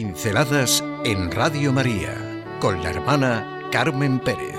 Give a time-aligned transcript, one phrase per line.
[0.00, 2.14] Pinceladas en Radio María
[2.60, 4.54] con la hermana Carmen Pérez.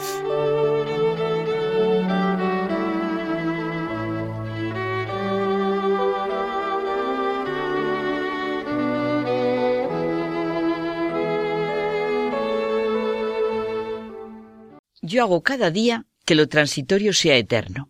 [15.01, 17.89] Yo hago cada día que lo transitorio sea eterno.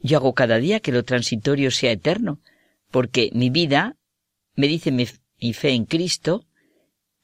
[0.00, 2.40] Yo hago cada día que lo transitorio sea eterno,
[2.90, 3.98] porque mi vida,
[4.54, 5.04] me dice mi,
[5.52, 6.46] fe en Cristo,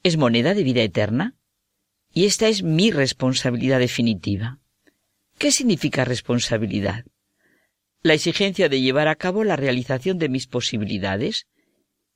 [0.03, 1.35] es moneda de vida eterna.
[2.13, 4.59] Y esta es mi responsabilidad definitiva.
[5.37, 7.05] ¿Qué significa responsabilidad?
[8.03, 11.47] La exigencia de llevar a cabo la realización de mis posibilidades,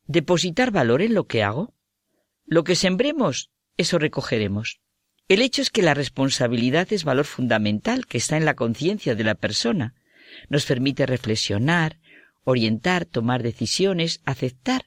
[0.07, 1.73] depositar valor en lo que hago.
[2.45, 4.79] Lo que sembremos, eso recogeremos.
[5.27, 9.23] El hecho es que la responsabilidad es valor fundamental que está en la conciencia de
[9.23, 9.95] la persona.
[10.49, 11.99] Nos permite reflexionar,
[12.43, 14.85] orientar, tomar decisiones, aceptar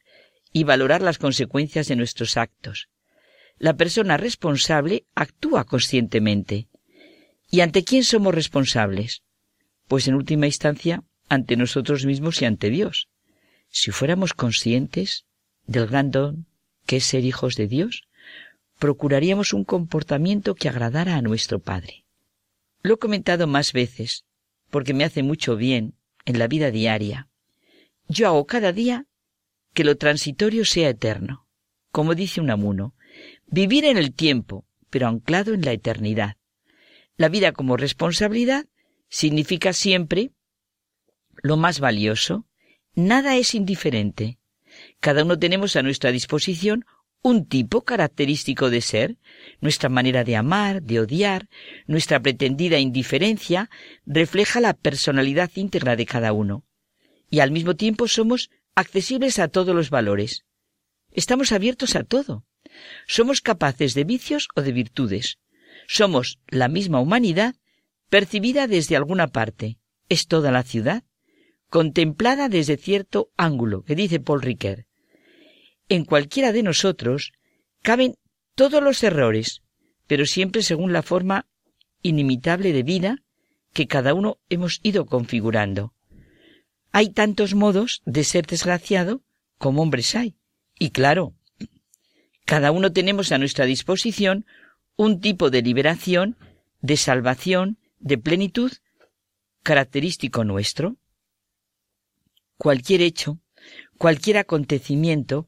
[0.52, 2.88] y valorar las consecuencias de nuestros actos.
[3.58, 6.68] La persona responsable actúa conscientemente.
[7.50, 9.22] ¿Y ante quién somos responsables?
[9.88, 13.08] Pues en última instancia, ante nosotros mismos y ante Dios.
[13.68, 15.24] Si fuéramos conscientes
[15.66, 16.46] del gran don
[16.86, 18.08] que es ser hijos de Dios,
[18.78, 22.04] procuraríamos un comportamiento que agradara a nuestro Padre.
[22.82, 24.24] Lo he comentado más veces,
[24.70, 27.28] porque me hace mucho bien en la vida diaria.
[28.08, 29.06] Yo hago cada día
[29.74, 31.46] que lo transitorio sea eterno,
[31.90, 32.94] como dice un amuno,
[33.48, 36.36] vivir en el tiempo, pero anclado en la eternidad.
[37.16, 38.66] La vida como responsabilidad
[39.08, 40.30] significa siempre
[41.42, 42.46] lo más valioso,
[42.94, 44.38] nada es indiferente.
[45.00, 46.84] Cada uno tenemos a nuestra disposición
[47.22, 49.16] un tipo característico de ser,
[49.60, 51.48] nuestra manera de amar, de odiar,
[51.86, 53.70] nuestra pretendida indiferencia,
[54.06, 56.64] refleja la personalidad íntegra de cada uno.
[57.30, 60.44] Y al mismo tiempo somos accesibles a todos los valores.
[61.10, 62.44] Estamos abiertos a todo.
[63.06, 65.38] Somos capaces de vicios o de virtudes.
[65.86, 67.54] Somos la misma humanidad
[68.08, 69.78] percibida desde alguna parte.
[70.08, 71.04] Es toda la ciudad,
[71.68, 74.88] contemplada desde cierto ángulo, que dice Paul Ricoeur
[75.88, 77.32] en cualquiera de nosotros
[77.82, 78.14] caben
[78.54, 79.62] todos los errores,
[80.06, 81.46] pero siempre según la forma
[82.02, 83.22] inimitable de vida
[83.72, 85.94] que cada uno hemos ido configurando.
[86.90, 89.22] Hay tantos modos de ser desgraciado
[89.58, 90.36] como hombres hay.
[90.78, 91.34] Y claro,
[92.48, 94.46] cada uno tenemos a nuestra disposición
[94.96, 96.38] un tipo de liberación,
[96.80, 98.72] de salvación, de plenitud
[99.62, 100.96] característico nuestro.
[102.56, 103.38] Cualquier hecho,
[103.98, 105.46] cualquier acontecimiento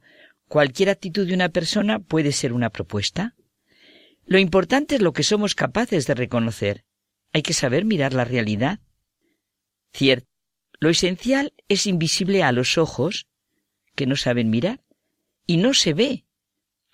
[0.51, 3.37] Cualquier actitud de una persona puede ser una propuesta.
[4.27, 6.85] Lo importante es lo que somos capaces de reconocer.
[7.33, 8.81] Hay que saber mirar la realidad.
[9.93, 10.27] Cierto,
[10.81, 13.29] lo esencial es invisible a los ojos,
[13.95, 14.83] que no saben mirar,
[15.47, 16.25] y no se ve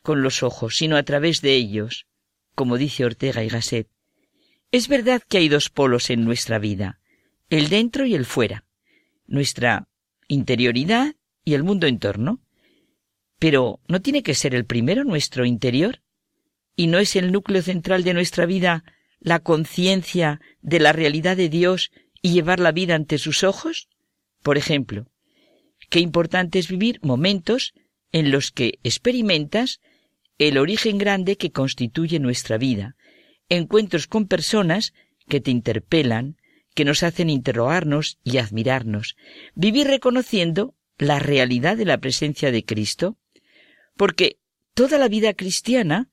[0.06, 2.06] con los ojos, sino a través de ellos,
[2.54, 3.88] como dice Ortega y Gasset.
[4.70, 7.00] Es verdad que hay dos polos en nuestra vida,
[7.50, 8.64] el dentro y el fuera,
[9.26, 9.88] nuestra
[10.28, 12.40] interioridad y el mundo en torno.
[13.40, 16.02] Pero ¿no tiene que ser el primero nuestro interior?
[16.76, 18.84] ¿Y no es el núcleo central de nuestra vida
[19.18, 21.90] la conciencia de la realidad de Dios
[22.22, 23.88] y llevar la vida ante sus ojos?
[24.44, 25.08] Por ejemplo,
[25.90, 27.74] qué importante es vivir momentos
[28.12, 29.80] en los que experimentas
[30.38, 32.96] el origen grande que constituye nuestra vida,
[33.48, 34.92] encuentros con personas
[35.28, 36.36] que te interpelan,
[36.74, 39.16] que nos hacen interrogarnos y admirarnos,
[39.54, 43.16] vivir reconociendo la realidad de la presencia de Cristo,
[43.96, 44.38] porque
[44.74, 46.10] toda la vida cristiana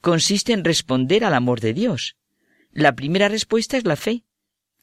[0.00, 2.16] consiste en responder al amor de Dios.
[2.72, 4.24] La primera respuesta es la fe,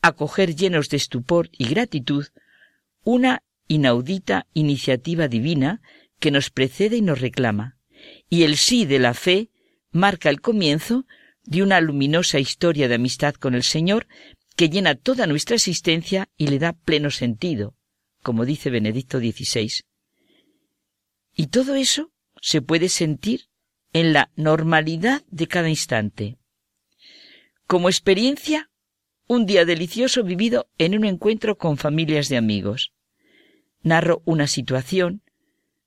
[0.01, 2.27] acoger llenos de estupor y gratitud
[3.03, 5.81] una inaudita iniciativa divina
[6.19, 7.77] que nos precede y nos reclama.
[8.29, 9.49] Y el sí de la fe
[9.91, 11.05] marca el comienzo
[11.43, 14.07] de una luminosa historia de amistad con el Señor
[14.55, 17.75] que llena toda nuestra existencia y le da pleno sentido,
[18.21, 19.83] como dice Benedicto XVI.
[21.35, 22.11] Y todo eso
[22.41, 23.49] se puede sentir
[23.93, 26.37] en la normalidad de cada instante.
[27.67, 28.69] Como experiencia,
[29.27, 32.93] un día delicioso vivido en un encuentro con familias de amigos.
[33.81, 35.23] Narro una situación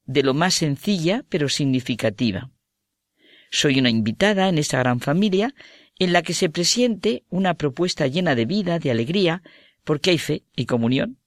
[0.07, 2.51] de lo más sencilla pero significativa.
[3.51, 5.55] Soy una invitada en esa gran familia
[5.99, 9.43] en la que se presiente una propuesta llena de vida, de alegría,
[9.85, 11.19] porque hay fe y comunión.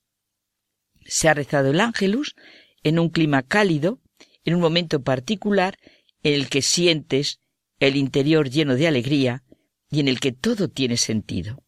[1.05, 2.35] Se ha rezado el ángelus
[2.83, 3.99] en un clima cálido
[4.45, 5.77] en un momento particular
[6.23, 7.39] en el que sientes
[7.79, 9.43] el interior lleno de alegría
[9.89, 11.63] y en el que todo tiene sentido.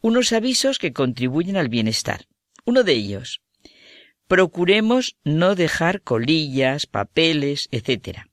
[0.00, 2.26] Unos avisos que contribuyen al bienestar.
[2.64, 3.42] Uno de ellos.
[4.30, 8.28] Procuremos no dejar colillas, papeles, etc.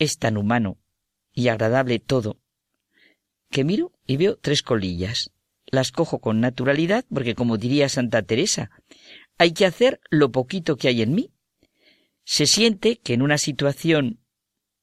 [0.00, 0.78] es tan humano
[1.32, 2.40] y agradable todo,
[3.48, 5.30] que miro y veo tres colillas.
[5.64, 8.72] Las cojo con naturalidad porque, como diría Santa Teresa,
[9.38, 11.30] hay que hacer lo poquito que hay en mí.
[12.24, 14.18] Se siente que en una situación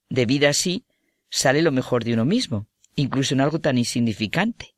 [0.08, 0.86] de vida así
[1.30, 4.74] sale lo mejor de uno mismo, incluso en algo tan insignificante.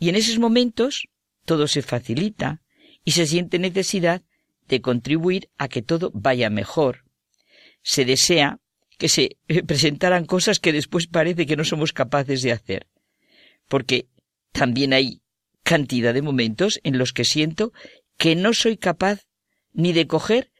[0.00, 1.06] Y en esos momentos
[1.44, 2.60] todo se facilita
[3.04, 4.24] y se siente necesidad
[4.68, 7.04] de contribuir a que todo vaya mejor.
[7.82, 8.58] Se desea
[8.98, 9.36] que se
[9.66, 12.86] presentaran cosas que después parece que no somos capaces de hacer.
[13.68, 14.06] Porque
[14.52, 15.22] también hay
[15.62, 17.72] cantidad de momentos en los que siento
[18.16, 19.26] que no soy capaz
[19.72, 20.52] ni de coger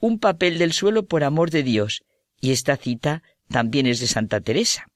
[0.00, 2.02] un papel del suelo por amor de Dios.
[2.40, 4.86] Y esta cita también es de Santa Teresa.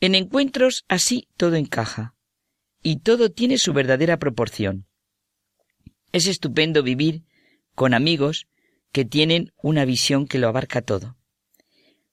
[0.00, 2.14] En encuentros así todo encaja,
[2.82, 4.86] y todo tiene su verdadera proporción.
[6.12, 7.22] Es estupendo vivir
[7.74, 8.48] con amigos
[8.92, 11.16] que tienen una visión que lo abarca todo.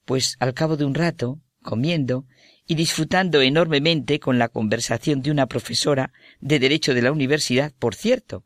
[0.05, 2.25] Pues al cabo de un rato, comiendo
[2.65, 7.95] y disfrutando enormemente con la conversación de una profesora de Derecho de la universidad, por
[7.95, 8.45] cierto,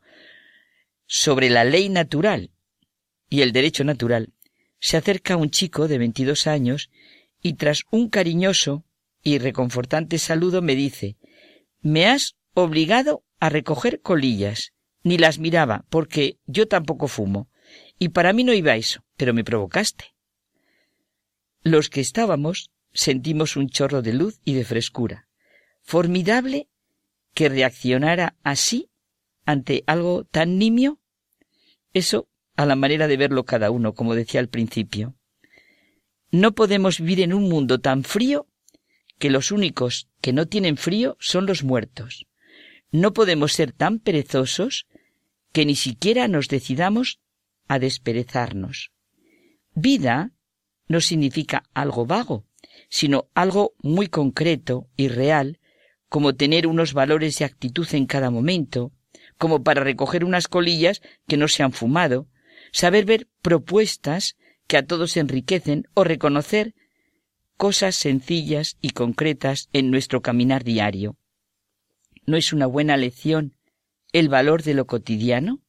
[1.06, 2.50] sobre la ley natural
[3.28, 4.32] y el derecho natural,
[4.78, 6.90] se acerca un chico de 22 años
[7.40, 8.84] y tras un cariñoso
[9.22, 11.16] y reconfortante saludo me dice,
[11.80, 14.72] me has obligado a recoger colillas
[15.02, 17.48] ni las miraba, porque yo tampoco fumo,
[17.98, 20.14] y para mí no iba eso, pero me provocaste.
[21.62, 25.28] Los que estábamos sentimos un chorro de luz y de frescura.
[25.80, 26.68] Formidable
[27.34, 28.90] que reaccionara así
[29.44, 30.98] ante algo tan nimio.
[31.92, 35.14] Eso a la manera de verlo cada uno, como decía al principio.
[36.30, 38.46] No podemos vivir en un mundo tan frío
[39.18, 42.26] que los únicos que no tienen frío son los muertos.
[42.92, 44.86] No podemos ser tan perezosos
[45.52, 47.20] que ni siquiera nos decidamos
[47.66, 48.92] a desperezarnos.
[49.74, 50.32] Vida
[50.88, 52.44] no significa algo vago,
[52.90, 55.58] sino algo muy concreto y real,
[56.10, 58.92] como tener unos valores de actitud en cada momento,
[59.38, 62.28] como para recoger unas colillas que no se han fumado,
[62.72, 64.36] saber ver propuestas
[64.66, 66.74] que a todos enriquecen o reconocer
[67.56, 71.16] cosas sencillas y concretas en nuestro caminar diario.
[72.24, 73.56] ¿No es una buena lección
[74.12, 75.60] el valor de lo cotidiano?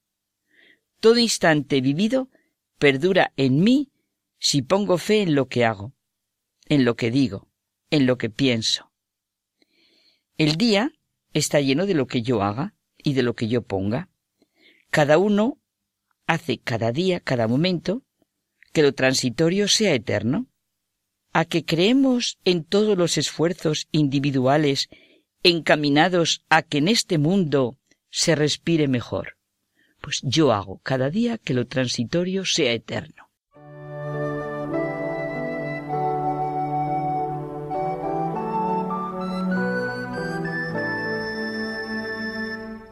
[0.99, 2.29] Todo instante vivido
[2.77, 3.91] perdura en mí
[4.39, 5.93] si pongo fe en lo que hago,
[6.67, 7.47] en lo que digo,
[7.89, 8.91] en lo que pienso.
[10.37, 10.91] El día
[11.33, 14.09] está lleno de lo que yo haga y de lo que yo ponga.
[14.89, 15.59] Cada uno
[16.27, 18.03] hace cada día, cada momento,
[18.73, 20.47] que lo transitorio sea eterno.
[21.31, 24.87] A que creemos en todos los esfuerzos individuales
[25.43, 27.77] encaminados a que en este mundo
[28.09, 29.37] se respire mejor.
[30.01, 33.29] Pues yo hago cada día que lo transitorio sea eterno.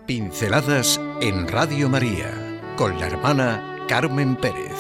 [0.06, 4.78] Pinceladas en Radio María con la hermana Carmen Pérez.